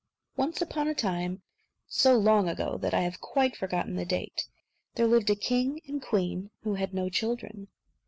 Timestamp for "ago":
2.49-2.75